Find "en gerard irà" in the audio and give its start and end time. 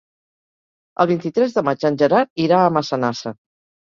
1.89-2.63